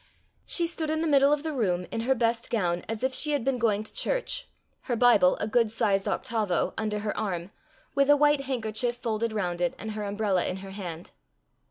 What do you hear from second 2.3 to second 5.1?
gown, as if she had been going to church, her